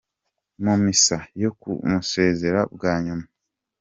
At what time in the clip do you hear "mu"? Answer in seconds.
0.63-0.73